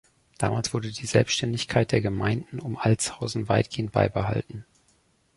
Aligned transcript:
Damals 0.39 0.73
wurde 0.73 0.91
die 0.91 1.05
Selbständigkeit 1.05 1.91
der 1.91 2.01
Gemeinden 2.01 2.59
um 2.59 2.75
Altshausen 2.75 3.47
weitgehend 3.49 3.91
beibehalten. 3.91 4.65